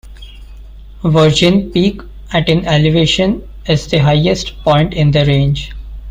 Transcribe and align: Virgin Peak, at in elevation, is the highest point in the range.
Virgin 1.03 1.69
Peak, 1.71 2.01
at 2.33 2.49
in 2.49 2.65
elevation, 2.65 3.47
is 3.67 3.85
the 3.87 3.99
highest 3.99 4.57
point 4.63 4.95
in 4.95 5.11
the 5.11 5.23
range. 5.27 5.73